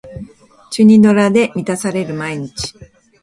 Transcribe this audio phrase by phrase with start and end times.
[0.71, 2.73] チュニドラで満たされる毎日